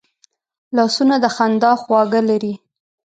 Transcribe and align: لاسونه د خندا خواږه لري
لاسونه 0.75 1.15
د 1.23 1.25
خندا 1.35 1.71
خواږه 1.81 2.21
لري 2.29 2.53